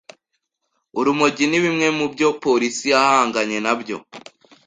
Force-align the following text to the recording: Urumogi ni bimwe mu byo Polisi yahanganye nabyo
Urumogi 0.99 1.45
ni 1.47 1.59
bimwe 1.63 1.87
mu 1.97 2.05
byo 2.13 2.27
Polisi 2.43 2.85
yahanganye 2.93 3.57
nabyo 3.65 3.97